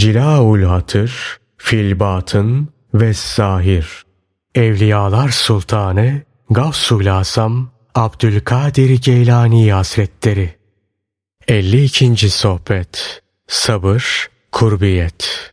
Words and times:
Cilaul 0.00 0.62
Hatır, 0.62 1.38
Filbatın 1.56 2.68
ve 2.94 3.14
Zahir. 3.14 4.04
Evliyalar 4.54 5.28
Sultanı 5.28 6.22
Gavsul 6.50 7.06
Asam 7.06 7.70
Abdülkadir 7.94 9.02
Geylani 9.02 9.72
Hazretleri 9.72 10.56
52. 11.48 12.30
Sohbet 12.30 13.22
Sabır, 13.48 14.28
Kurbiyet 14.52 15.52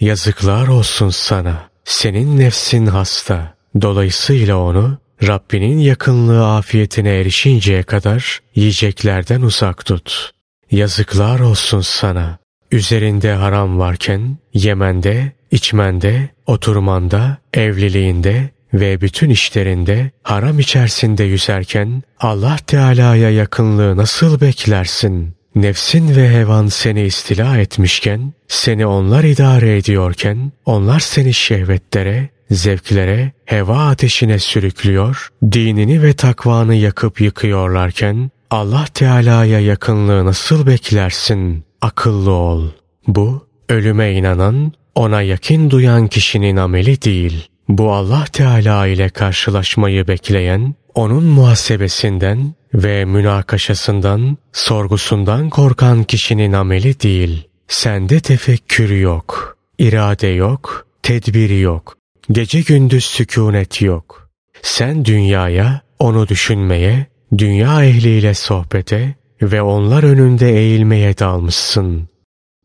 Yazıklar 0.00 0.68
olsun 0.68 1.10
sana. 1.10 1.70
Senin 1.84 2.38
nefsin 2.38 2.86
hasta. 2.86 3.54
Dolayısıyla 3.80 4.56
onu 4.56 4.98
Rabbinin 5.22 5.78
yakınlığı 5.78 6.54
afiyetine 6.56 7.20
erişinceye 7.20 7.82
kadar 7.82 8.40
yiyeceklerden 8.54 9.42
uzak 9.42 9.84
tut. 9.84 10.32
Yazıklar 10.72 11.40
olsun 11.40 11.80
sana. 11.80 12.38
Üzerinde 12.70 13.32
haram 13.32 13.78
varken 13.78 14.36
yemende, 14.54 15.32
içmende, 15.50 16.28
oturmanda, 16.46 17.36
evliliğinde 17.54 18.50
ve 18.74 19.00
bütün 19.00 19.30
işlerinde 19.30 20.10
haram 20.22 20.58
içerisinde 20.58 21.24
yüzerken 21.24 22.02
Allah 22.20 22.56
Teala'ya 22.66 23.30
yakınlığı 23.30 23.96
nasıl 23.96 24.40
beklersin? 24.40 25.34
Nefsin 25.54 26.16
ve 26.16 26.30
hevan 26.30 26.66
seni 26.66 27.02
istila 27.02 27.58
etmişken, 27.58 28.32
seni 28.48 28.86
onlar 28.86 29.24
idare 29.24 29.76
ediyorken, 29.76 30.52
onlar 30.64 31.00
seni 31.00 31.34
şehvetlere, 31.34 32.28
zevklere, 32.50 33.32
heva 33.44 33.88
ateşine 33.88 34.38
sürüklüyor, 34.38 35.28
dinini 35.52 36.02
ve 36.02 36.12
takvanı 36.12 36.74
yakıp 36.74 37.20
yıkıyorlarken, 37.20 38.30
Allah 38.52 38.84
Teala'ya 38.94 39.60
yakınlığı 39.60 40.24
nasıl 40.24 40.66
beklersin? 40.66 41.64
Akıllı 41.80 42.30
ol. 42.30 42.68
Bu, 43.06 43.46
ölüme 43.68 44.12
inanan, 44.12 44.72
ona 44.94 45.22
yakin 45.22 45.70
duyan 45.70 46.08
kişinin 46.08 46.56
ameli 46.56 47.02
değil. 47.02 47.48
Bu 47.68 47.92
Allah 47.92 48.24
Teala 48.32 48.86
ile 48.86 49.08
karşılaşmayı 49.08 50.08
bekleyen, 50.08 50.74
onun 50.94 51.24
muhasebesinden 51.24 52.54
ve 52.74 53.04
münakaşasından, 53.04 54.36
sorgusundan 54.52 55.50
korkan 55.50 56.04
kişinin 56.04 56.52
ameli 56.52 57.00
değil. 57.00 57.48
Sende 57.68 58.20
tefekkür 58.20 58.90
yok, 58.90 59.56
irade 59.78 60.28
yok, 60.28 60.86
tedbiri 61.02 61.60
yok. 61.60 61.96
Gece 62.32 62.60
gündüz 62.60 63.04
sükunet 63.04 63.82
yok. 63.82 64.28
Sen 64.62 65.04
dünyaya, 65.04 65.80
onu 65.98 66.28
düşünmeye, 66.28 67.11
dünya 67.38 67.84
ehliyle 67.84 68.34
sohbete 68.34 69.14
ve 69.42 69.62
onlar 69.62 70.02
önünde 70.02 70.52
eğilmeye 70.52 71.18
dalmışsın. 71.18 72.08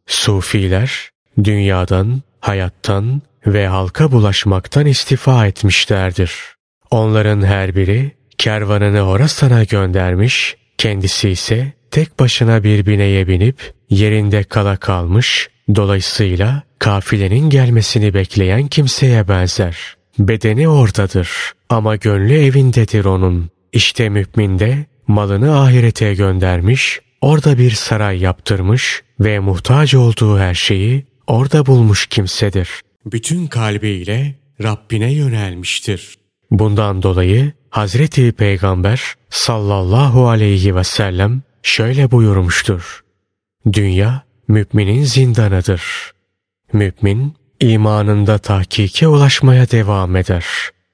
Sufiler, 0.08 1.10
dünyadan, 1.44 2.22
hayattan 2.40 3.22
ve 3.48 3.68
halka 3.68 4.12
bulaşmaktan 4.12 4.86
istifa 4.86 5.48
etmişlerdir. 5.48 6.34
Onların 6.92 7.42
her 7.42 7.76
biri 7.76 8.12
kervanını 8.38 9.00
Horasan'a 9.00 9.64
göndermiş, 9.64 10.56
kendisi 10.78 11.30
ise 11.30 11.73
tek 11.92 12.20
başına 12.20 12.64
bir 12.64 12.86
bineye 12.86 13.28
binip 13.28 13.73
yerinde 13.90 14.44
kala 14.44 14.78
kalmış, 14.78 15.50
dolayısıyla 15.76 16.64
kafilenin 16.80 17.50
gelmesini 17.50 18.14
bekleyen 18.14 18.68
kimseye 18.68 19.28
benzer. 19.28 19.78
Bedeni 20.20 20.70
oradadır 20.70 21.30
ama 21.70 21.95
gönlü 21.95 22.34
evindedir 22.34 23.06
onun. 23.06 23.50
İşte 23.73 24.10
mümin 24.10 24.60
de 24.60 24.86
malını 25.08 25.60
ahirete 25.60 26.14
göndermiş, 26.14 27.00
orada 27.22 27.58
bir 27.58 27.72
saray 27.72 28.20
yaptırmış 28.20 29.04
ve 29.20 29.40
muhtaç 29.40 29.94
olduğu 29.94 30.40
her 30.40 30.54
şeyi 30.54 31.06
orada 31.28 31.66
bulmuş 31.66 32.08
kimsedir. 32.08 32.70
Bütün 33.06 33.48
kalbiyle 33.48 34.36
Rabbine 34.64 35.14
yönelmiştir. 35.14 36.16
Bundan 36.52 37.02
dolayı 37.02 37.52
Hazreti 37.70 38.32
Peygamber 38.32 39.02
sallallahu 39.30 40.30
aleyhi 40.30 40.76
ve 40.76 40.84
sellem 40.84 41.42
şöyle 41.64 42.11
buyurmuştur. 42.11 43.04
Dünya 43.73 44.23
müminin 44.48 45.04
zindanıdır. 45.04 46.11
Mümin 46.73 47.34
imanında 47.60 48.38
tahkike 48.38 49.08
ulaşmaya 49.08 49.72
devam 49.72 50.16
eder. 50.16 50.45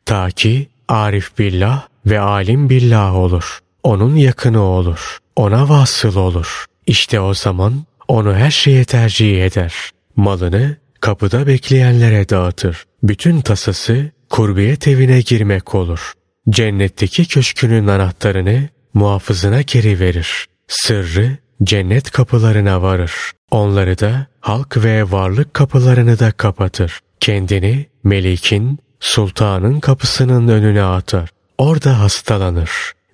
Ta 0.05 0.31
ki 0.31 0.67
arif 0.87 1.39
billah 1.39 1.87
ve 2.05 2.19
alim 2.19 2.69
billah 2.69 3.15
olur. 3.15 3.59
Onun 3.83 4.15
yakını 4.15 4.61
olur. 4.61 5.17
Ona 5.35 5.69
vasıl 5.69 6.15
olur. 6.15 6.65
İşte 6.87 7.19
o 7.19 7.33
zaman 7.33 7.85
onu 8.07 8.35
her 8.35 8.51
şeye 8.51 8.85
tercih 8.85 9.45
eder. 9.45 9.73
Malını 10.15 10.77
kapıda 11.01 11.47
bekleyenlere 11.47 12.29
dağıtır. 12.29 12.83
Bütün 13.03 13.41
tasası 13.41 14.11
kurbiyet 14.29 14.87
evine 14.87 15.21
girmek 15.21 15.75
olur. 15.75 16.13
Cennetteki 16.49 17.27
köşkünün 17.27 17.87
anahtarını 17.87 18.69
muhafızına 18.93 19.61
geri 19.61 19.99
verir. 19.99 20.45
Sırrı 20.67 21.37
cennet 21.63 22.11
kapılarına 22.11 22.81
varır. 22.81 23.13
Onları 23.51 23.99
da 23.99 24.27
halk 24.39 24.77
ve 24.77 25.11
varlık 25.11 25.53
kapılarını 25.53 26.19
da 26.19 26.31
kapatır. 26.31 26.99
Kendini 27.19 27.85
melikin, 28.03 28.79
sultanın 28.99 29.79
kapısının 29.79 30.47
önüne 30.47 30.83
atar. 30.83 31.29
Orada 31.57 31.99
hastalanır. 31.99 32.71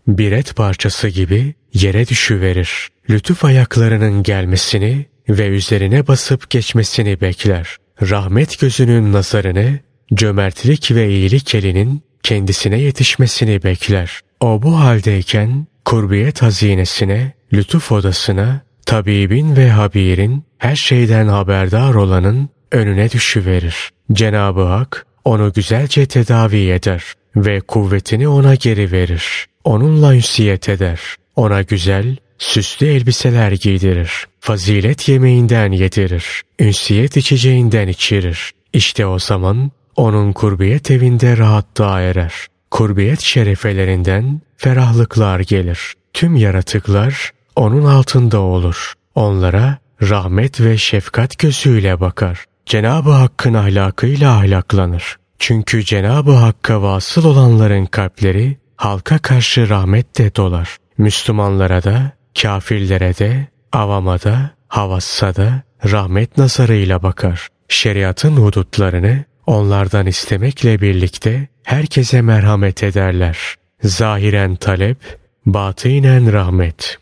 Bir 0.08 0.32
et 0.32 0.56
parçası 0.56 1.08
gibi 1.08 1.54
yere 1.74 2.08
düşüverir. 2.08 2.88
Lütuf 3.10 3.46
ayaklarının 3.46 4.24
gelmesini 4.24 5.06
ve 5.30 5.48
üzerine 5.48 6.08
basıp 6.08 6.50
geçmesini 6.50 7.22
bekler. 7.22 7.78
Rahmet 8.02 8.60
gözünün 8.60 9.14
nazarını, 9.14 9.80
cömertlik 10.14 10.92
ve 10.92 11.10
iyilik 11.10 11.56
elinin 11.56 12.04
kendisine 12.24 12.80
yetişmesini 12.80 13.64
bekler. 13.64 14.20
O 14.40 14.62
bu 14.62 14.80
haldeyken 14.80 15.68
kurbiyet 15.86 16.42
hazinesine, 16.42 17.34
lütuf 17.54 17.92
odasına, 17.92 18.62
tabibin 18.86 19.56
ve 19.56 19.70
habirin, 19.70 20.44
her 20.58 20.76
şeyden 20.76 21.28
haberdar 21.28 21.94
olanın 21.94 22.50
önüne 22.72 23.12
düşüverir. 23.12 23.90
Cenab-ı 24.14 24.64
Hak 24.64 25.06
onu 25.26 25.54
güzelce 25.54 26.06
tedavi 26.06 26.70
eder 26.70 27.04
ve 27.36 27.60
kuvvetini 27.60 28.28
ona 28.28 28.56
geri 28.56 28.92
verir. 28.92 29.46
Onunla 29.64 30.16
ünsiyet 30.16 30.70
eder. 30.70 31.00
Ona 31.36 31.62
güzel, 31.62 32.18
süslü 32.38 32.88
elbiseler 32.88 33.52
giydirir. 33.52 34.12
Fazilet 34.40 35.10
yemeğinden 35.10 35.72
yedirir. 35.72 36.42
Ünsiyet 36.60 37.18
içeceğinden 37.18 37.88
içirir. 37.88 38.52
İşte 38.74 39.06
o 39.06 39.20
zaman 39.20 39.72
onun 39.96 40.34
kurbiyet 40.34 40.92
evinde 40.92 41.38
rahatlığa 41.38 42.02
erer. 42.02 42.34
Kurbiyet 42.72 43.22
şerefelerinden 43.22 44.42
ferahlıklar 44.58 45.40
gelir. 45.40 45.94
Tüm 46.14 46.36
yaratıklar 46.36 47.32
onun 47.56 47.86
altında 47.86 48.40
olur. 48.40 48.94
Onlara 49.16 49.78
rahmet 50.02 50.62
ve 50.62 50.78
şefkat 50.78 51.40
gözüyle 51.40 52.00
bakar. 52.00 52.46
Cenab-ı 52.66 53.12
Hakk'ın 53.12 53.54
ahlakıyla 53.54 54.38
ahlaklanır. 54.38 55.18
Çünkü 55.40 55.86
Cenab-ı 55.86 56.32
Hakk'a 56.32 56.82
vasıl 56.82 57.26
olanların 57.26 57.86
kalpleri 57.86 58.58
halka 58.76 59.20
karşı 59.20 59.70
rahmetle 59.70 60.36
dolar. 60.36 60.78
Müslümanlara 60.98 61.84
da, 61.84 62.12
kafirlere 62.42 63.18
de, 63.18 63.48
avama 63.72 64.22
da, 64.22 64.52
havassa 64.68 65.36
da 65.36 65.62
rahmet 65.92 66.38
nazarıyla 66.38 67.04
bakar. 67.04 67.48
Şeriatın 67.70 68.36
hudutlarını 68.36 69.24
onlardan 69.46 70.06
istemekle 70.06 70.82
birlikte 70.82 71.48
herkese 71.64 72.22
merhamet 72.22 72.84
ederler. 72.84 73.56
Zahiren 73.84 74.56
talep, 74.56 74.98
batinen 75.46 76.34
rahmet. 76.34 76.98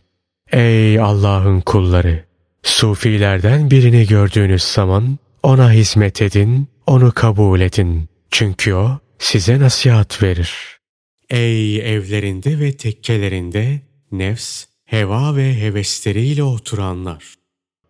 Ey 0.51 0.99
Allah'ın 0.99 1.61
kulları! 1.61 2.23
Sufilerden 2.63 3.71
birini 3.71 4.07
gördüğünüz 4.07 4.63
zaman 4.63 5.17
ona 5.43 5.71
hizmet 5.71 6.21
edin, 6.21 6.67
onu 6.85 7.11
kabul 7.11 7.61
edin. 7.61 8.09
Çünkü 8.31 8.73
o 8.73 8.99
size 9.19 9.59
nasihat 9.59 10.23
verir. 10.23 10.77
Ey 11.29 11.95
evlerinde 11.95 12.59
ve 12.59 12.77
tekkelerinde 12.77 13.81
nefs, 14.11 14.65
heva 14.85 15.35
ve 15.35 15.61
hevesleriyle 15.61 16.43
oturanlar! 16.43 17.23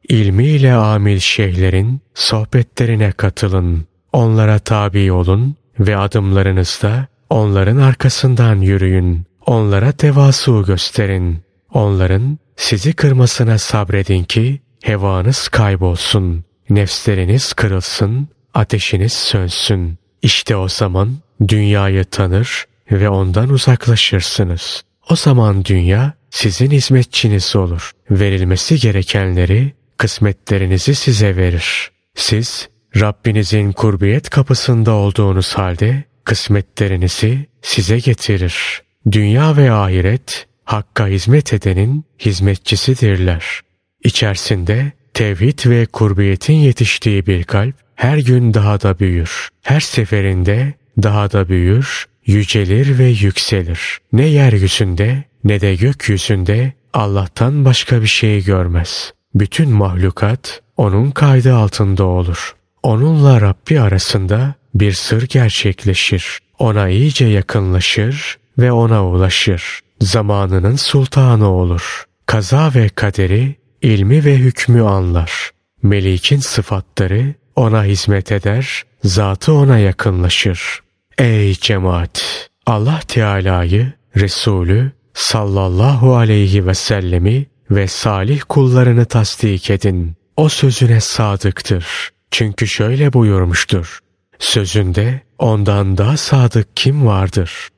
İlmiyle 0.09 0.73
amil 0.73 1.19
şeyhlerin 1.19 2.01
sohbetlerine 2.13 3.11
katılın. 3.11 3.85
Onlara 4.13 4.59
tabi 4.59 5.11
olun 5.11 5.55
ve 5.79 5.97
adımlarınızda 5.97 7.07
onların 7.29 7.77
arkasından 7.77 8.55
yürüyün. 8.55 9.25
Onlara 9.45 9.91
tevasu 9.91 10.65
gösterin. 10.65 11.41
Onların 11.73 12.37
sizi 12.55 12.93
kırmasına 12.93 13.57
sabredin 13.57 14.23
ki 14.23 14.61
hevanız 14.83 15.47
kaybolsun. 15.47 16.43
Nefsleriniz 16.69 17.53
kırılsın, 17.53 18.27
ateşiniz 18.53 19.13
sönsün. 19.13 19.97
İşte 20.21 20.55
o 20.55 20.67
zaman 20.67 21.17
dünyayı 21.47 22.05
tanır 22.05 22.65
ve 22.91 23.09
ondan 23.09 23.49
uzaklaşırsınız. 23.49 24.83
O 25.09 25.15
zaman 25.15 25.65
dünya 25.65 26.13
sizin 26.29 26.71
hizmetçiniz 26.71 27.55
olur. 27.55 27.91
Verilmesi 28.11 28.79
gerekenleri 28.79 29.73
kısmetlerinizi 29.97 30.95
size 30.95 31.35
verir. 31.35 31.91
Siz 32.15 32.69
Rabbinizin 32.95 33.71
kurbiyet 33.71 34.29
kapısında 34.29 34.91
olduğunuz 34.91 35.53
halde 35.53 36.03
kısmetlerinizi 36.23 37.45
size 37.61 37.99
getirir. 37.99 38.81
Dünya 39.11 39.57
ve 39.57 39.71
ahiret 39.71 40.47
Hakk'a 40.63 41.07
hizmet 41.07 41.53
edenin 41.53 42.05
hizmetçisidirler. 42.19 43.61
İçerisinde 44.03 44.91
tevhid 45.17 45.69
ve 45.69 45.85
kurbiyetin 45.85 46.53
yetiştiği 46.53 47.25
bir 47.25 47.43
kalp 47.43 47.75
her 47.95 48.17
gün 48.17 48.53
daha 48.53 48.81
da 48.81 48.99
büyür. 48.99 49.49
Her 49.61 49.79
seferinde 49.79 50.73
daha 51.03 51.31
da 51.31 51.49
büyür, 51.49 52.05
yücelir 52.25 52.99
ve 52.99 53.05
yükselir. 53.05 53.97
Ne 54.13 54.25
yeryüzünde 54.25 55.23
ne 55.43 55.61
de 55.61 55.75
gökyüzünde 55.75 56.73
Allah'tan 56.93 57.65
başka 57.65 58.01
bir 58.01 58.07
şey 58.07 58.43
görmez. 58.43 59.13
Bütün 59.35 59.69
mahlukat 59.69 60.61
onun 60.77 61.11
kaydı 61.11 61.55
altında 61.55 62.05
olur. 62.05 62.55
Onunla 62.83 63.41
Rabbi 63.41 63.81
arasında 63.81 64.55
bir 64.75 64.91
sır 64.91 65.27
gerçekleşir. 65.27 66.39
Ona 66.59 66.89
iyice 66.89 67.25
yakınlaşır 67.25 68.37
ve 68.57 68.71
ona 68.71 69.07
ulaşır. 69.07 69.79
Zamanının 70.01 70.75
sultanı 70.75 71.49
olur. 71.49 72.05
Kaza 72.25 72.71
ve 72.75 72.89
kaderi, 72.89 73.55
ilmi 73.81 74.25
ve 74.25 74.35
hükmü 74.35 74.81
anlar. 74.81 75.51
Melikin 75.83 76.39
sıfatları 76.39 77.33
ona 77.55 77.83
hizmet 77.83 78.31
eder, 78.31 78.83
zatı 79.03 79.53
ona 79.53 79.79
yakınlaşır. 79.79 80.79
Ey 81.17 81.53
cemaat! 81.53 82.49
Allah 82.65 82.99
Teala'yı, 83.07 83.93
Resulü 84.15 84.91
sallallahu 85.13 86.15
aleyhi 86.15 86.67
ve 86.67 86.73
sellemi 86.73 87.45
ve 87.71 87.87
salih 87.87 88.41
kullarını 88.49 89.05
tasdik 89.05 89.69
edin. 89.69 90.15
O 90.37 90.49
sözüne 90.49 91.01
sadıktır. 91.01 92.09
Çünkü 92.31 92.67
şöyle 92.67 93.13
buyurmuştur. 93.13 93.99
Sözünde 94.39 95.21
ondan 95.37 95.97
daha 95.97 96.17
sadık 96.17 96.67
kim 96.75 97.05
vardır? 97.05 97.69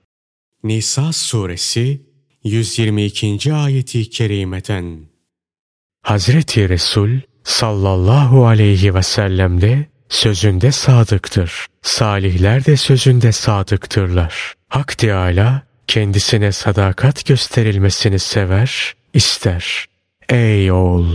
Nisa 0.63 1.13
suresi 1.13 2.01
122. 2.44 3.54
ayeti 3.54 4.10
kerimeten 4.10 5.00
Hazreti 6.09 6.69
Resul 6.69 7.09
sallallahu 7.44 8.47
aleyhi 8.47 8.95
ve 8.95 9.03
sellem 9.03 9.61
de 9.61 9.85
sözünde 10.09 10.71
sadıktır. 10.71 11.65
Salihler 11.81 12.65
de 12.65 12.77
sözünde 12.77 13.31
sadıktırlar. 13.31 14.53
Hak 14.69 14.97
Teâlâ 14.97 15.61
kendisine 15.88 16.51
sadakat 16.51 17.25
gösterilmesini 17.25 18.19
sever, 18.19 18.94
ister. 19.13 19.85
Ey 20.29 20.71
oğul! 20.71 21.07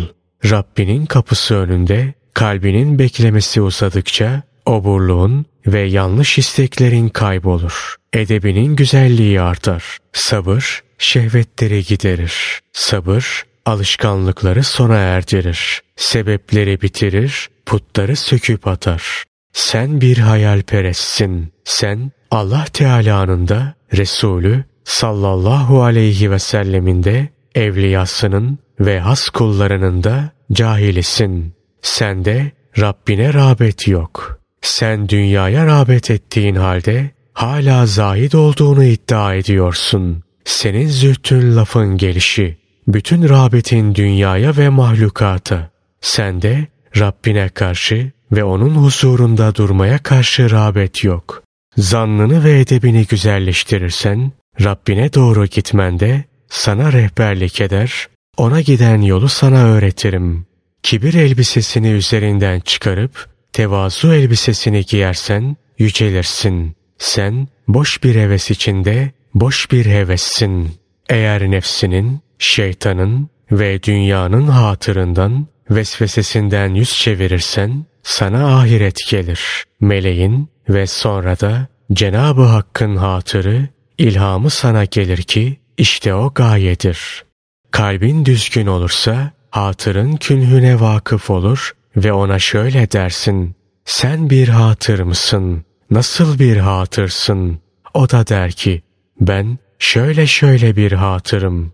Rabbinin 0.45 1.07
kapısı 1.07 1.55
önünde 1.55 2.15
kalbinin 2.35 2.99
beklemesi 2.99 3.61
uzadıkça 3.61 4.43
oburluğun 4.67 5.47
ve 5.67 5.81
yanlış 5.81 6.39
isteklerin 6.39 7.09
kaybolur. 7.09 7.97
Edebinin 8.13 8.77
güzelliği 8.77 9.41
artar. 9.41 9.99
Sabır 10.13 10.83
şehvetleri 10.99 11.85
giderir. 11.85 12.61
Sabır 12.73 13.45
alışkanlıkları 13.67 14.65
sona 14.65 14.97
erdirir. 14.97 15.81
Sebepleri 15.97 16.81
bitirir, 16.81 17.49
putları 17.67 18.17
söküp 18.17 18.67
atar. 18.67 19.25
Sen 19.53 20.01
bir 20.01 20.19
hayalperestsin. 20.19 21.53
Sen 21.65 22.11
Allah 22.31 22.65
Teala'nın 22.73 23.49
da 23.49 23.75
Resulü 23.97 24.65
sallallahu 24.85 25.83
aleyhi 25.83 26.31
ve 26.31 26.39
sellemin 26.39 27.03
de 27.03 27.29
evliyasının 27.55 28.59
ve 28.81 29.01
has 29.01 29.29
kullarının 29.29 30.05
da 30.05 30.31
cahilisin. 30.53 31.55
Sende 31.83 32.53
Rabbine 32.79 33.35
rağbet 33.35 33.89
yok. 33.89 34.39
Sen 34.63 35.09
dünyaya 35.09 35.67
rağbet 35.67 36.11
ettiğin 36.11 36.55
halde 36.55 37.11
hala 37.33 37.87
zahid 37.87 38.33
olduğunu 38.33 38.85
iddia 38.85 39.35
ediyorsun. 39.35 40.23
Senin 40.45 40.89
zühtün 40.89 41.57
lafın 41.57 41.97
gelişi, 41.97 42.59
bütün 42.89 43.29
rağbetin 43.29 43.95
dünyaya 43.95 44.57
ve 44.57 44.69
mahlukata. 44.69 45.71
Sende 46.01 46.67
Rabbine 46.99 47.49
karşı 47.49 48.13
ve 48.33 48.45
onun 48.45 48.75
huzurunda 48.75 49.55
durmaya 49.55 49.99
karşı 49.99 50.51
rağbet 50.51 51.05
yok. 51.05 51.43
Zannını 51.77 52.45
ve 52.45 52.61
edebini 52.61 53.07
güzelleştirirsen, 53.07 54.33
Rabbine 54.63 55.13
doğru 55.13 55.47
gitmende 55.47 56.25
sana 56.49 56.93
rehberlik 56.93 57.61
eder, 57.61 58.09
ona 58.37 58.61
giden 58.61 59.03
yolu 59.03 59.29
sana 59.29 59.65
öğretirim. 59.65 60.47
Kibir 60.83 61.15
elbisesini 61.15 61.89
üzerinden 61.89 62.61
çıkarıp, 62.61 63.29
tevazu 63.53 64.13
elbisesini 64.13 64.85
giyersen, 64.85 65.57
yücelirsin. 65.79 66.77
Sen, 66.99 67.49
boş 67.69 68.05
bir 68.05 68.15
heves 68.15 68.51
içinde, 68.51 69.11
boş 69.35 69.71
bir 69.71 69.87
hevessin. 69.87 70.71
Eğer 71.09 71.51
nefsinin, 71.51 72.21
şeytanın 72.39 73.29
ve 73.53 73.83
dünyanın 73.83 74.47
hatırından, 74.49 75.47
vesvesesinden 75.71 76.75
yüz 76.75 76.93
çevirirsen, 76.99 77.85
sana 78.03 78.59
ahiret 78.59 78.99
gelir. 79.11 79.65
Meleğin 79.81 80.49
ve 80.69 80.87
sonra 80.87 81.41
da 81.41 81.67
Cenab-ı 81.93 82.43
Hakk'ın 82.43 82.97
hatırı, 82.97 83.69
ilhamı 83.99 84.51
sana 84.51 84.85
gelir 84.85 85.23
ki, 85.23 85.59
işte 85.79 86.15
o 86.15 86.35
gayedir. 86.35 87.25
Kalbin 87.71 88.25
düzgün 88.25 88.67
olursa, 88.67 89.31
hatırın 89.51 90.17
künhüne 90.17 90.81
vakıf 90.81 91.31
olur 91.31 91.73
ve 91.97 92.13
ona 92.13 92.39
şöyle 92.39 92.91
dersin. 92.91 93.55
Sen 93.85 94.31
bir 94.31 94.49
hatır 94.49 95.01
mısın? 95.01 95.65
Nasıl 95.91 96.39
bir 96.39 96.57
hatırsın? 96.57 97.59
O 97.95 98.11
da 98.11 98.27
der 98.27 98.53
ki, 98.53 98.83
ben 99.21 99.59
şöyle 99.79 100.27
şöyle 100.27 100.77
bir 100.77 100.93
hatırım. 100.93 101.74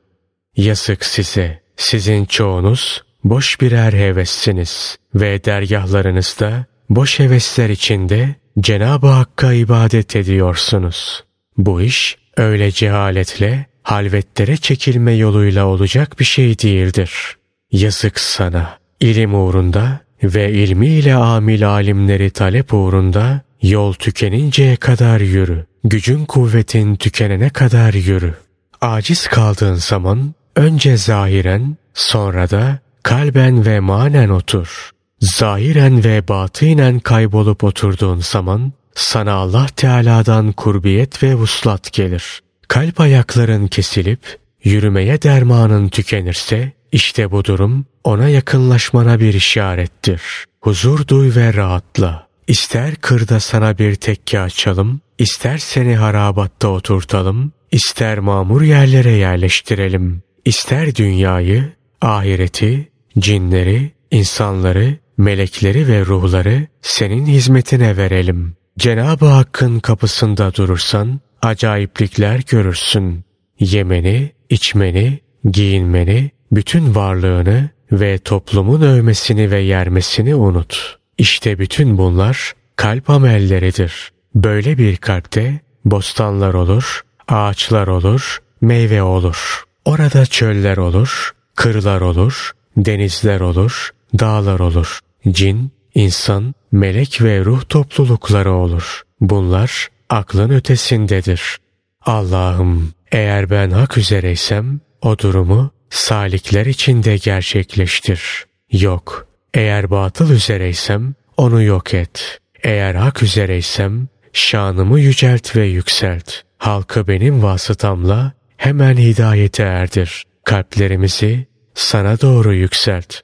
Yazık 0.61 1.05
size, 1.05 1.61
sizin 1.77 2.25
çoğunuz 2.25 3.03
boş 3.25 3.61
birer 3.61 3.93
hevessiniz 3.93 4.97
ve 5.15 5.45
dergahlarınızda 5.45 6.65
boş 6.91 7.19
hevesler 7.19 7.71
içinde 7.71 8.35
Cenab-ı 8.61 9.07
Hakk'a 9.07 9.53
ibadet 9.53 10.17
ediyorsunuz. 10.17 11.25
Bu 11.59 11.83
iş 11.83 12.17
öyle 12.37 12.71
cehaletle, 12.71 13.67
halvetlere 13.83 14.57
çekilme 14.57 15.12
yoluyla 15.12 15.67
olacak 15.67 16.21
bir 16.21 16.25
şey 16.25 16.59
değildir. 16.59 17.37
Yazık 17.73 18.21
sana, 18.21 18.79
ilim 19.01 19.35
uğrunda 19.35 20.01
ve 20.23 20.53
ilmiyle 20.53 21.15
amil 21.15 21.69
alimleri 21.69 22.31
talep 22.31 22.75
uğrunda 22.75 23.40
yol 23.62 23.93
tükeninceye 23.93 24.76
kadar 24.76 25.21
yürü. 25.21 25.67
Gücün 25.85 26.25
kuvvetin 26.25 26.97
tükenene 26.97 27.50
kadar 27.50 27.95
yürü. 27.95 28.35
Aciz 28.81 29.26
kaldığın 29.26 29.75
zaman 29.75 30.35
önce 30.57 30.97
zahiren 30.97 31.76
sonra 31.95 32.50
da 32.50 32.78
kalben 33.02 33.66
ve 33.66 33.80
manen 33.80 34.28
otur. 34.28 34.90
Zahiren 35.21 36.04
ve 36.04 36.28
batinen 36.28 36.99
kaybolup 36.99 37.64
oturduğun 37.64 38.21
zaman 38.21 38.73
sana 38.95 39.33
Allah 39.33 39.66
Teala'dan 39.76 40.52
kurbiyet 40.52 41.23
ve 41.23 41.35
vuslat 41.35 41.92
gelir. 41.92 42.40
Kalp 42.69 43.00
ayakların 43.00 43.66
kesilip 43.66 44.38
yürümeye 44.64 45.23
dermanın 45.23 45.88
tükenirse 45.88 46.73
işte 46.92 47.30
bu 47.30 47.45
durum 47.45 47.87
ona 48.04 48.28
yakınlaşmana 48.28 49.21
bir 49.21 49.35
işarettir. 49.35 50.23
Huzur 50.61 51.09
duy 51.09 51.37
ve 51.37 51.54
rahatla. 51.54 52.26
İster 52.47 52.95
kırda 52.95 53.40
sana 53.40 53.78
bir 53.78 53.95
tekke 53.95 54.40
açalım, 54.40 55.00
ister 55.19 55.59
seni 55.59 55.97
harabatta 55.97 56.69
oturtalım, 56.69 57.52
ister 57.71 58.19
mamur 58.19 58.62
yerlere 58.62 59.11
yerleştirelim. 59.11 60.23
İster 60.44 60.94
dünyayı, 60.94 61.73
ahireti, 62.00 62.88
cinleri, 63.18 63.90
insanları, 64.11 64.97
melekleri 65.18 65.88
ve 65.88 66.06
ruhları 66.06 66.66
senin 66.82 67.26
hizmetine 67.26 67.97
verelim. 67.97 68.56
Cenab-ı 68.78 69.26
Hakk'ın 69.26 69.80
kapısında 69.80 70.54
durursan 70.54 71.20
acayiplikler 71.42 72.40
görürsün. 72.50 73.25
Yemeni, 73.61 74.32
içmeni, 74.50 75.18
giyinmeni, 75.50 76.30
bütün 76.52 76.94
varlığını 76.94 77.70
ve 77.92 78.18
toplumun 78.18 78.80
övmesini 78.80 79.50
ve 79.50 79.61
yermesini 79.61 80.35
unut. 80.35 80.99
İşte 81.18 81.59
bütün 81.59 81.99
bunlar 81.99 82.52
kalp 82.76 83.11
amelleridir. 83.11 84.12
Böyle 84.35 84.78
bir 84.78 84.97
kalpte 84.97 85.61
bostanlar 85.85 86.54
olur, 86.54 87.00
ağaçlar 87.28 87.87
olur, 87.87 88.38
meyve 88.61 89.02
olur. 89.02 89.64
Orada 89.84 90.26
çöller 90.26 90.76
olur, 90.76 91.30
kırlar 91.54 92.00
olur, 92.00 92.50
denizler 92.76 93.40
olur, 93.40 93.90
dağlar 94.18 94.60
olur. 94.60 94.99
Cin, 95.28 95.72
insan, 95.94 96.54
melek 96.72 97.22
ve 97.22 97.44
ruh 97.44 97.62
toplulukları 97.68 98.52
olur. 98.52 99.02
Bunlar 99.20 99.88
aklın 100.08 100.50
ötesindedir. 100.50 101.56
Allah'ım 102.02 102.92
eğer 103.12 103.50
ben 103.50 103.70
hak 103.70 103.99
üzereysem 103.99 104.80
o 105.02 105.18
durumu 105.18 105.70
salikler 105.90 106.66
içinde 106.66 107.16
gerçekleştir. 107.16 108.44
Yok 108.72 109.30
Eğer 109.54 109.90
batıl 109.90 110.30
üzereysem 110.30 111.14
onu 111.37 111.62
yok 111.62 111.94
et. 111.94 112.38
Eğer 112.62 112.94
hak 112.94 113.22
üzereysem 113.22 114.08
şanımı 114.32 115.00
yücelt 115.00 115.56
ve 115.56 115.66
yükselt. 115.66 116.32
Halkı 116.58 117.08
benim 117.08 117.42
vasıtamla 117.42 118.32
hemen 118.61 118.97
hidayete 118.97 119.62
erdir. 119.62 120.25
Kalplerimizi 120.45 121.47
sana 121.75 122.21
doğru 122.21 122.55
yükselt. 122.55 123.14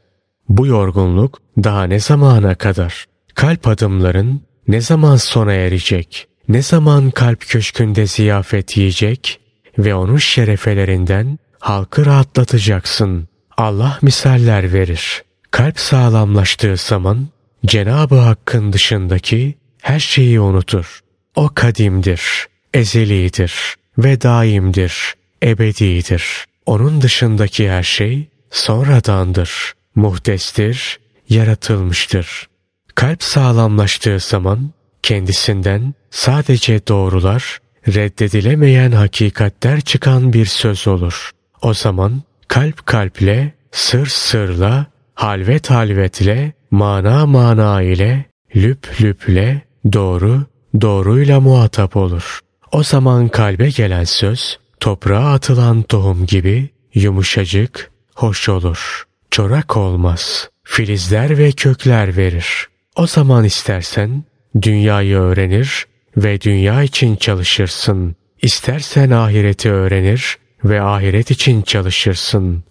Bu 0.49 0.66
yorgunluk 0.66 1.38
daha 1.64 1.85
ne 1.85 2.00
zamana 2.00 2.55
kadar? 2.55 3.05
Kalp 3.35 3.66
adımların 3.69 4.43
ne 4.69 4.81
zaman 4.81 5.16
sona 5.16 5.52
erecek? 5.52 6.28
Ne 6.49 6.62
zaman 6.62 7.11
kalp 7.11 7.40
köşkünde 7.40 8.07
ziyafet 8.07 8.76
yiyecek 8.76 9.40
ve 9.78 9.95
onun 9.95 10.16
şerefelerinden 10.16 11.38
halkı 11.59 12.07
rahatlatacaksın. 12.07 13.28
Allah 13.57 13.99
misaller 14.02 14.73
verir. 14.73 15.23
Kalp 15.50 15.78
sağlamlaştığı 15.78 16.76
zaman 16.76 17.28
Cenab-ı 17.66 18.16
Hakk'ın 18.16 18.73
dışındaki 18.73 19.55
her 19.83 20.00
şeyi 20.00 20.40
unutur. 20.40 21.00
O 21.35 21.50
kadimdir, 21.55 22.47
ezelidir 22.75 23.75
ve 23.99 24.21
daimdir, 24.21 25.14
ebedidir. 25.43 26.45
Onun 26.66 27.00
dışındaki 27.00 27.71
her 27.71 27.83
şey 27.83 28.28
sonradandır, 28.50 29.73
muhdestir, 29.95 31.00
yaratılmıştır. 31.28 32.49
Kalp 32.95 33.23
sağlamlaştığı 33.23 34.21
zaman 34.21 34.71
kendisinden 35.02 35.95
sadece 36.11 36.87
doğrular, 36.87 37.59
reddedilemeyen 37.88 38.93
hakikatler 38.93 39.81
çıkan 39.81 40.33
bir 40.33 40.47
söz 40.47 40.88
olur. 40.88 41.31
O 41.62 41.75
zaman 41.75 42.23
kalp 42.49 42.87
kalple, 42.87 43.55
sır 43.73 44.07
sırla, 44.07 44.87
halvet 45.14 45.71
halvetle, 45.71 46.52
mana 46.71 47.26
mana 47.26 47.83
ile, 47.83 48.25
lüp 48.57 49.00
lüple, 49.00 49.62
doğru 49.93 50.47
doğruyla 50.81 51.40
muhatap 51.40 51.97
olur. 51.97 52.40
O 52.73 52.83
zaman 52.83 53.28
kalbe 53.28 53.71
gelen 53.71 54.05
söz, 54.05 54.59
toprağa 54.80 55.33
atılan 55.33 55.83
tohum 55.83 56.26
gibi 56.26 56.71
yumuşacık, 56.95 57.90
hoş 58.14 58.49
olur. 58.49 59.06
Çorak 59.30 59.76
olmaz. 59.76 60.50
Filizler 60.64 61.38
ve 61.38 61.52
kökler 61.52 62.16
verir. 62.16 62.68
O 62.97 63.06
zaman 63.06 63.45
istersen 63.45 64.25
dünyayı 64.62 65.16
öğrenir 65.16 65.87
ve 66.16 66.40
dünya 66.40 66.83
için 66.83 67.16
çalışırsın. 67.16 68.16
İstersen 68.42 69.11
ahireti 69.11 69.71
öğrenir 69.73 70.38
ve 70.64 70.83
ahiret 70.83 71.30
için 71.30 71.62
çalışırsın. 71.62 72.64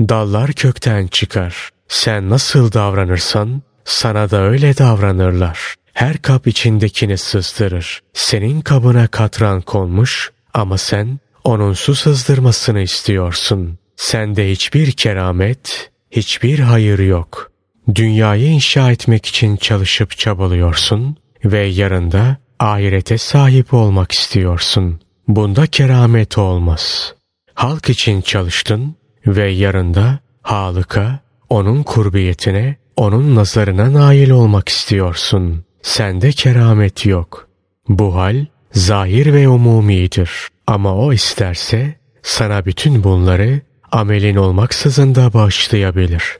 Dallar 0.00 0.52
kökten 0.52 1.06
çıkar. 1.06 1.70
Sen 1.88 2.30
nasıl 2.30 2.72
davranırsan 2.72 3.62
sana 3.84 4.30
da 4.30 4.42
öyle 4.42 4.78
davranırlar. 4.78 5.74
Her 5.92 6.18
kap 6.18 6.46
içindekini 6.46 7.18
sızdırır. 7.18 8.00
Senin 8.12 8.60
kabına 8.60 9.06
katran 9.06 9.60
konmuş 9.60 10.30
ama 10.54 10.78
sen 10.78 11.18
onun 11.44 11.72
su 11.72 11.94
sızdırmasını 11.94 12.80
istiyorsun. 12.80 13.78
Sende 13.96 14.50
hiçbir 14.50 14.92
keramet, 14.92 15.90
hiçbir 16.10 16.58
hayır 16.58 16.98
yok. 16.98 17.52
Dünyayı 17.94 18.46
inşa 18.46 18.90
etmek 18.90 19.26
için 19.26 19.56
çalışıp 19.56 20.18
çabalıyorsun 20.18 21.16
ve 21.44 21.60
yarında 21.60 22.36
ahirete 22.58 23.18
sahip 23.18 23.74
olmak 23.74 24.12
istiyorsun. 24.12 25.00
Bunda 25.28 25.66
keramet 25.66 26.38
olmaz. 26.38 27.14
Halk 27.54 27.90
için 27.90 28.20
çalıştın 28.20 28.96
ve 29.26 29.50
yarında 29.50 30.18
Halık'a, 30.42 31.20
onun 31.48 31.82
kurbiyetine, 31.82 32.76
onun 32.96 33.34
nazarına 33.34 33.92
nail 33.92 34.30
olmak 34.30 34.68
istiyorsun. 34.68 35.64
Sende 35.82 36.32
keramet 36.32 37.06
yok. 37.06 37.48
Bu 37.88 38.14
hal 38.14 38.46
zahir 38.72 39.32
ve 39.32 39.48
umumidir. 39.48 40.51
Ama 40.66 40.94
o 40.94 41.12
isterse 41.12 41.94
sana 42.22 42.64
bütün 42.64 43.04
bunları 43.04 43.60
amelin 43.92 44.36
olmaksızın 44.36 45.14
da 45.14 45.32
bağışlayabilir. 45.32 46.38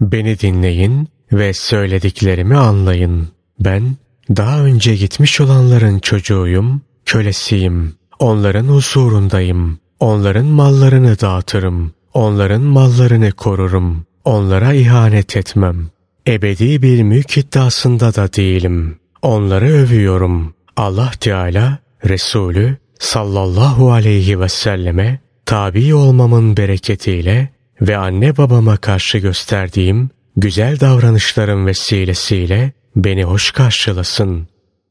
Beni 0.00 0.38
dinleyin 0.38 1.08
ve 1.32 1.52
söylediklerimi 1.52 2.56
anlayın. 2.56 3.28
Ben 3.60 3.96
daha 4.36 4.64
önce 4.64 4.94
gitmiş 4.94 5.40
olanların 5.40 5.98
çocuğuyum, 5.98 6.82
kölesiyim. 7.06 7.94
Onların 8.18 8.64
huzurundayım. 8.64 9.78
Onların 10.00 10.46
mallarını 10.46 11.20
dağıtırım. 11.20 11.92
Onların 12.14 12.62
mallarını 12.62 13.32
korurum. 13.32 14.04
Onlara 14.24 14.72
ihanet 14.72 15.36
etmem. 15.36 15.90
Ebedi 16.26 16.82
bir 16.82 17.02
mülk 17.02 17.38
iddiasında 17.38 18.14
da 18.14 18.32
değilim. 18.32 18.96
Onları 19.22 19.66
övüyorum. 19.66 20.54
Allah 20.76 21.10
Teala, 21.20 21.78
Resulü 22.08 22.76
sallallahu 23.02 23.92
aleyhi 23.92 24.40
ve 24.40 24.48
selleme 24.48 25.20
tabi 25.46 25.94
olmamın 25.94 26.56
bereketiyle 26.56 27.48
ve 27.80 27.96
anne 27.96 28.36
babama 28.36 28.76
karşı 28.76 29.18
gösterdiğim 29.18 30.10
güzel 30.36 30.80
davranışlarım 30.80 31.66
vesilesiyle 31.66 32.72
beni 32.96 33.24
hoş 33.24 33.50
karşılasın. 33.50 34.48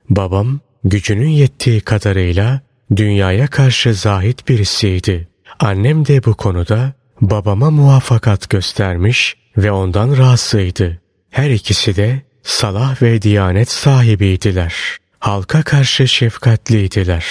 Babam 0.10 0.60
gücünün 0.84 1.30
yettiği 1.30 1.82
kadarıyla 1.82 2.62
dünyaya 2.96 3.48
karşı 3.48 3.94
zahit 3.94 4.48
birisiydi. 4.48 5.28
Annem 5.60 6.08
de 6.08 6.24
bu 6.24 6.34
konuda 6.34 6.94
babama 7.22 7.72
muvaffakat 7.72 8.50
göstermiş 8.50 9.36
ve 9.58 9.72
ondan 9.72 10.18
razıydı. 10.18 11.02
Her 11.30 11.50
ikisi 11.50 11.96
de 11.96 12.22
salah 12.44 13.02
ve 13.02 13.22
diyanet 13.22 13.70
sahibiydiler. 13.70 14.74
Halka 15.20 15.64
karşı 15.64 16.08
şefkatliydiler. 16.08 17.26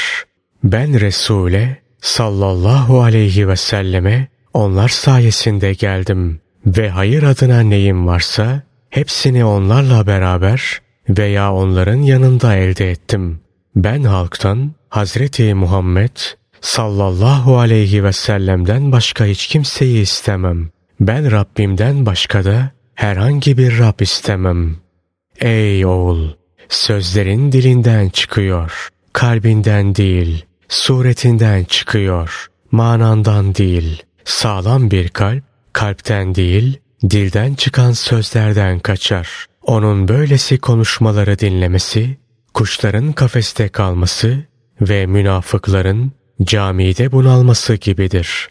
Ben 0.65 1.01
Resul'e 1.01 1.77
sallallahu 2.01 3.03
aleyhi 3.03 3.49
ve 3.49 3.57
selleme 3.57 4.29
onlar 4.55 4.89
sayesinde 4.89 5.73
geldim 5.73 6.41
ve 6.67 6.91
hayır 6.91 7.23
adına 7.23 7.61
neyim 7.61 8.07
varsa 8.07 8.63
hepsini 8.91 9.45
onlarla 9.45 10.07
beraber 10.07 10.81
veya 11.09 11.53
onların 11.53 12.03
yanında 12.03 12.57
elde 12.57 12.91
ettim. 12.91 13.41
Ben 13.77 14.03
halktan 14.03 14.73
Hazreti 14.89 15.55
Muhammed 15.55 16.17
sallallahu 16.61 17.59
aleyhi 17.59 18.05
ve 18.05 18.13
sellem'den 18.13 18.93
başka 18.93 19.25
hiç 19.25 19.47
kimseyi 19.47 20.03
istemem. 20.03 20.71
Ben 21.01 21.33
Rabbimden 21.33 22.07
başka 22.07 22.45
da 22.45 22.71
herhangi 22.95 23.59
bir 23.59 23.79
Rab 23.79 24.01
istemem. 24.01 24.77
Ey 25.41 25.87
oğul! 25.87 26.29
Sözlerin 26.69 27.53
dilinden 27.53 28.09
çıkıyor, 28.09 28.89
kalbinden 29.13 29.95
değil, 29.95 30.45
suretinden 30.71 31.65
çıkıyor, 31.65 32.47
manandan 32.71 33.55
değil. 33.55 34.03
Sağlam 34.25 34.91
bir 34.91 35.09
kalp, 35.09 35.45
kalpten 35.73 36.35
değil, 36.35 36.79
dilden 37.11 37.55
çıkan 37.55 37.93
sözlerden 37.93 38.79
kaçar. 38.79 39.47
Onun 39.63 40.09
böylesi 40.09 40.59
konuşmaları 40.59 41.39
dinlemesi, 41.39 42.19
kuşların 42.55 43.13
kafeste 43.13 43.69
kalması 43.69 44.45
ve 44.81 45.07
münafıkların 45.07 46.13
camide 46.43 47.13
bunalması 47.13 47.75
gibidir. 47.75 48.49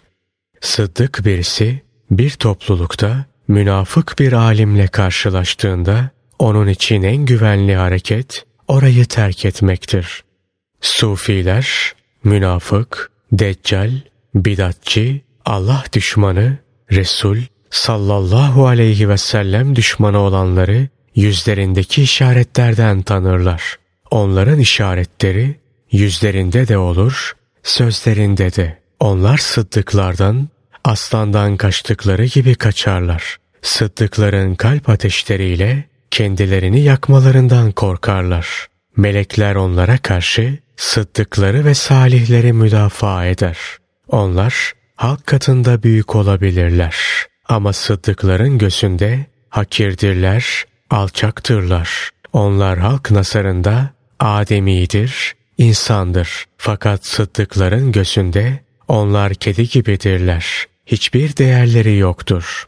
Sıddık 0.61 1.25
birisi 1.25 1.81
bir 2.11 2.29
toplulukta 2.29 3.25
münafık 3.47 4.19
bir 4.19 4.33
alimle 4.33 4.87
karşılaştığında 4.87 6.09
onun 6.39 6.67
için 6.67 7.03
en 7.03 7.25
güvenli 7.25 7.75
hareket 7.75 8.45
orayı 8.67 9.05
terk 9.05 9.45
etmektir. 9.45 10.23
Sufiler, 10.81 11.93
münafık, 12.23 13.11
deccal, 13.31 13.91
bidatçı, 14.35 15.21
Allah 15.45 15.83
düşmanı, 15.93 16.57
Resul 16.91 17.37
sallallahu 17.69 18.67
aleyhi 18.67 19.09
ve 19.09 19.17
sellem 19.17 19.75
düşmanı 19.75 20.19
olanları 20.19 20.87
yüzlerindeki 21.15 22.01
işaretlerden 22.03 23.01
tanırlar. 23.01 23.75
Onların 24.11 24.59
işaretleri 24.59 25.55
yüzlerinde 25.91 26.67
de 26.67 26.77
olur, 26.77 27.33
sözlerinde 27.63 28.55
de. 28.55 28.79
Onlar 28.99 29.37
sıddıklardan, 29.37 30.49
aslandan 30.83 31.57
kaçtıkları 31.57 32.25
gibi 32.25 32.55
kaçarlar. 32.55 33.37
Sıddıkların 33.61 34.55
kalp 34.55 34.89
ateşleriyle 34.89 35.83
kendilerini 36.11 36.81
yakmalarından 36.81 37.71
korkarlar. 37.71 38.67
Melekler 38.97 39.55
onlara 39.55 39.97
karşı 39.97 40.57
sıddıkları 40.79 41.65
ve 41.65 41.73
salihleri 41.73 42.53
müdafaa 42.53 43.25
eder. 43.25 43.57
Onlar 44.07 44.73
halk 44.95 45.27
katında 45.27 45.83
büyük 45.83 46.15
olabilirler. 46.15 46.95
Ama 47.45 47.73
sıddıkların 47.73 48.57
gözünde 48.57 49.25
hakirdirler, 49.49 50.65
alçaktırlar. 50.89 52.09
Onlar 52.33 52.79
halk 52.79 53.11
nasarında 53.11 53.89
Ademidir, 54.19 55.33
insandır. 55.57 56.45
Fakat 56.57 57.05
sıddıkların 57.05 57.91
gözünde 57.91 58.59
onlar 58.87 59.33
kedi 59.33 59.69
gibidirler. 59.69 60.65
Hiçbir 60.85 61.37
değerleri 61.37 61.97
yoktur. 61.97 62.67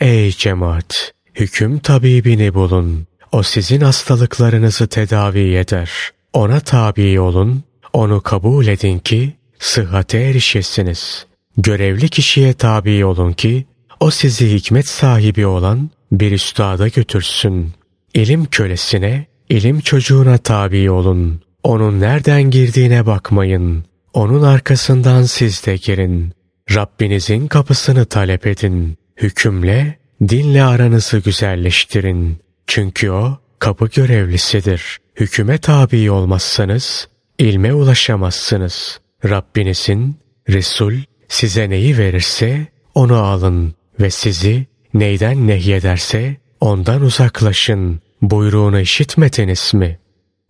Ey 0.00 0.30
cemaat! 0.30 1.12
hüküm 1.34 1.78
tabibini 1.78 2.54
bulun. 2.54 3.06
O 3.32 3.42
sizin 3.42 3.80
hastalıklarınızı 3.80 4.86
tedavi 4.86 5.56
eder. 5.56 5.90
Ona 6.32 6.60
tabi 6.60 7.20
olun, 7.20 7.62
onu 7.92 8.20
kabul 8.20 8.66
edin 8.66 8.98
ki 8.98 9.32
sıhhate 9.58 10.18
erişesiniz. 10.18 11.26
Görevli 11.56 12.08
kişiye 12.08 12.52
tabi 12.52 13.04
olun 13.04 13.32
ki 13.32 13.66
o 14.00 14.10
sizi 14.10 14.54
hikmet 14.54 14.88
sahibi 14.88 15.46
olan 15.46 15.90
bir 16.12 16.32
üstada 16.32 16.88
götürsün. 16.88 17.72
İlim 18.14 18.44
kölesine, 18.44 19.26
ilim 19.48 19.80
çocuğuna 19.80 20.38
tabi 20.38 20.90
olun. 20.90 21.40
Onun 21.62 22.00
nereden 22.00 22.42
girdiğine 22.42 23.06
bakmayın. 23.06 23.84
Onun 24.12 24.42
arkasından 24.42 25.22
siz 25.22 25.66
de 25.66 25.76
girin. 25.76 26.32
Rabbinizin 26.74 27.46
kapısını 27.46 28.04
talep 28.04 28.46
edin. 28.46 28.98
Hükümle, 29.16 29.98
dinle 30.28 30.64
aranızı 30.64 31.18
güzelleştirin. 31.18 32.36
Çünkü 32.66 33.10
o 33.10 33.38
kapı 33.58 33.86
görevlisidir. 33.86 34.98
Hüküme 35.20 35.58
tabi 35.58 36.10
olmazsanız 36.10 37.08
ilme 37.38 37.72
ulaşamazsınız. 37.74 39.00
Rabbinizin, 39.24 40.16
Resul 40.48 40.94
size 41.28 41.70
neyi 41.70 41.98
verirse 41.98 42.66
onu 42.94 43.16
alın 43.16 43.74
ve 44.00 44.10
sizi 44.10 44.66
neyden 44.94 45.46
nehyederse 45.46 46.36
ondan 46.60 47.02
uzaklaşın. 47.02 48.00
Buyruğunu 48.22 48.80
işitmediniz 48.80 49.74
mi? 49.74 49.98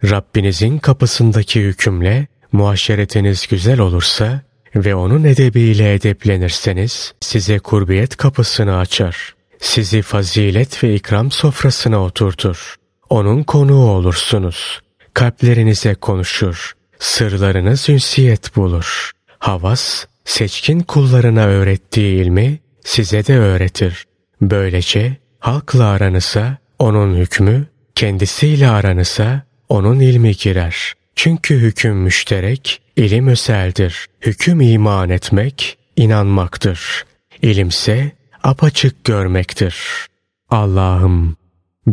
Rabbinizin 0.05 0.79
kapısındaki 0.79 1.61
hükümle 1.61 2.27
muaşeretiniz 2.53 3.47
güzel 3.47 3.81
olursa 3.81 4.43
ve 4.77 4.95
onun 4.95 5.25
edebiyle 5.25 5.95
edeplenirseniz 5.95 7.15
size 7.21 7.59
kurbiyet 7.59 8.17
kapısını 8.17 8.77
açar. 8.77 9.35
Sizi 9.61 10.03
fazilet 10.03 10.85
ve 10.85 10.95
ikram 10.95 11.31
sofrasına 11.31 12.05
oturtur. 12.05 12.78
Onun 13.11 13.43
konuğu 13.43 13.91
olursunuz. 13.91 14.81
Kalplerinize 15.15 15.95
konuşur. 15.95 16.73
Sırlarınız 16.99 17.89
ünsiyet 17.89 18.57
bulur. 18.57 19.11
Havas, 19.39 20.05
seçkin 20.25 20.81
kullarına 20.81 21.47
öğrettiği 21.47 22.23
ilmi 22.23 22.59
size 22.85 23.27
de 23.27 23.39
öğretir. 23.39 24.05
Böylece 24.41 25.17
halkla 25.39 25.87
aranıza 25.87 26.59
onun 26.79 27.15
hükmü, 27.15 27.67
kendisiyle 27.95 28.69
aranıza 28.69 29.43
onun 29.69 30.01
ilmi 30.01 30.33
girer. 30.33 30.95
Çünkü 31.15 31.55
hüküm 31.61 31.97
müşterek, 31.97 32.83
ilim 32.97 33.29
özeldir. 33.29 34.07
Hüküm 34.21 34.61
iman 34.61 35.11
etmek, 35.11 35.79
inanmaktır. 35.97 37.05
İlimse 37.43 38.13
apaçık 38.43 39.05
görmektir. 39.05 40.07
Allah'ım 40.51 41.37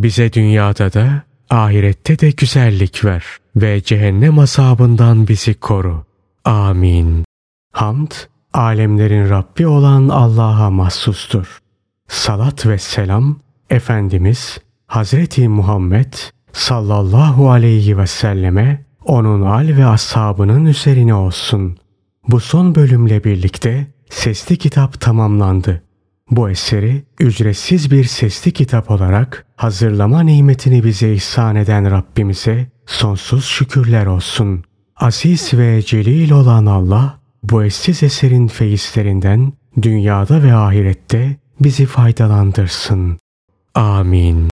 bize 0.04 0.34
dünyada 0.34 0.94
da 0.94 1.24
ahirette 1.50 2.20
de 2.20 2.30
güzellik 2.32 3.06
ver 3.06 3.24
ve 3.56 3.84
cehennem 3.84 4.40
azabından 4.40 5.28
bizi 5.28 5.54
koru. 5.54 6.06
Amin. 6.46 7.26
Hamd, 7.72 8.12
alemlerin 8.54 9.30
Rabbi 9.30 9.68
olan 9.68 10.10
Allah'a 10.10 10.70
mahsustur. 10.70 11.60
Salat 12.08 12.66
ve 12.66 12.78
selam, 12.78 13.40
Efendimiz 13.70 14.58
Hazreti 14.88 15.48
Muhammed 15.48 16.14
sallallahu 16.54 17.52
aleyhi 17.52 17.98
ve 17.98 18.08
selleme 18.08 18.86
onun 19.06 19.42
al 19.42 19.68
ve 19.68 19.86
ashabının 19.86 20.66
üzerine 20.66 21.14
olsun. 21.14 21.78
Bu 22.28 22.40
son 22.40 22.76
bölümle 22.76 23.24
birlikte 23.24 23.88
sesli 24.10 24.58
kitap 24.58 25.02
tamamlandı. 25.02 25.85
Bu 26.32 26.50
eseri 26.50 27.04
ücretsiz 27.20 27.92
bir 27.92 28.04
sesli 28.04 28.52
kitap 28.52 28.92
olarak 28.92 29.46
hazırlama 29.56 30.22
nimetini 30.22 30.84
bize 30.84 31.14
ihsan 31.14 31.56
eden 31.56 31.92
Rabbimize 31.92 32.68
sonsuz 32.86 33.46
şükürler 33.46 34.06
olsun. 34.06 34.64
Aziz 34.96 35.54
ve 35.54 35.82
celil 35.82 36.32
olan 36.32 36.66
Allah 36.66 37.20
bu 37.44 37.64
eşsiz 37.64 38.04
eserin 38.04 38.48
feyizlerinden 38.48 39.54
dünyada 39.82 40.44
ve 40.44 40.54
ahirette 40.54 41.38
bizi 41.60 41.86
faydalandırsın. 41.86 43.18
Amin. 43.76 44.44